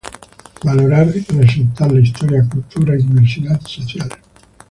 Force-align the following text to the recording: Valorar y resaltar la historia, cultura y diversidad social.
Valorar 0.63 1.15
y 1.15 1.19
resaltar 1.35 1.91
la 1.91 1.99
historia, 2.01 2.43
cultura 2.49 2.95
y 2.95 3.03
diversidad 3.03 3.61
social. 3.61 4.09